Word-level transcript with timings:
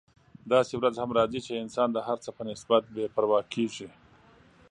داسې 0.53 0.73
ورځ 0.77 0.95
هم 1.01 1.09
راځي 1.17 1.39
چې 1.47 1.61
انسان 1.63 1.89
د 1.93 1.97
هر 2.07 2.17
څه 2.25 2.29
په 2.37 2.43
نسبت 2.49 2.83
بې 2.95 3.05
پروا 3.15 3.39
کیږي. 3.53 3.87